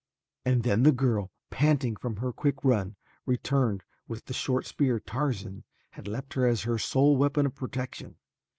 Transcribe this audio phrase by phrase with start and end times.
[0.45, 2.95] And then the girl, panting from her quick run,
[3.27, 8.15] returned with the short spear Tarzan had left her as her sole weapon of protection.